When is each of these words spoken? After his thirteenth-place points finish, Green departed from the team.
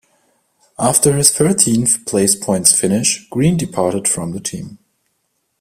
After 0.79 1.13
his 1.15 1.29
thirteenth-place 1.29 2.33
points 2.37 2.73
finish, 2.73 3.27
Green 3.29 3.55
departed 3.55 4.07
from 4.07 4.31
the 4.31 4.39
team. 4.39 4.79